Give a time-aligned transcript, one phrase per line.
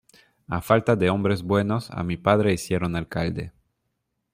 [0.47, 3.51] A falta de hombres buenos, a mi padre hicieron alcalde.